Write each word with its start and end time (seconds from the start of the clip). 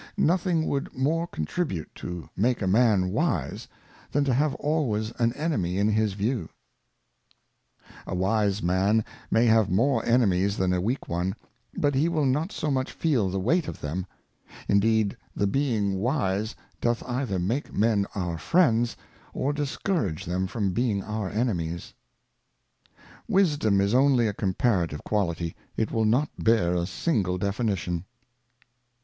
Nothing 0.17 0.65
would 0.65 0.91
more 0.97 1.27
contribute 1.27 1.93
to 1.93 2.27
make 2.35 2.63
a 2.63 2.67
Man 2.67 3.09
wise, 3.11 3.67
than 4.11 4.23
to 4.23 4.33
have 4.33 4.55
always 4.55 5.11
an 5.19 5.31
Enemy 5.33 5.77
in 5.77 5.89
his 5.89 6.13
view. 6.13 6.49
A 8.07 8.15
wise 8.15 8.63
Man 8.63 9.05
may'have 9.29 9.69
more 9.69 10.03
Enemies 10.03 10.57
than 10.57 10.73
a 10.73 10.81
weak 10.81 11.07
one, 11.07 11.35
but 11.77 11.93
he 11.93 12.09
will 12.09 12.25
not 12.25 12.51
so 12.51 12.71
much 12.71 12.91
feel 12.91 13.29
the 13.29 13.39
weight 13.39 13.67
of 13.67 13.79
them. 13.79 14.07
Indeed 14.67 15.15
the 15.35 15.45
being 15.45 15.99
wise 15.99 16.55
doth 16.81 17.03
either 17.07 17.37
make 17.37 17.71
Men 17.71 18.07
our 18.15 18.39
Friends, 18.39 18.97
or 19.35 19.53
discourage 19.53 20.25
them 20.25 20.47
from 20.47 20.71
being 20.73 21.03
our 21.03 21.29
Enemies. 21.29 21.93
Wisdom 23.27 23.79
is 23.79 23.93
only 23.93 24.27
a 24.27 24.33
comparative 24.33 25.03
Quality, 25.03 25.55
it 25.77 25.91
will 25.91 26.05
not 26.05 26.29
bear 26.39 26.73
a 26.73 26.87
single 26.87 27.37
Definition. 27.37 28.05